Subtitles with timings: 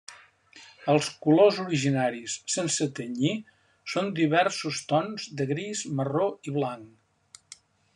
[0.93, 3.35] Els colors originaris, sense tenyir,
[3.95, 7.59] són diversos tons de gris, marró i blanc.